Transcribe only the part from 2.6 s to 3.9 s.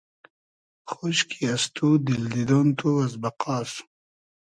تو از بئقاس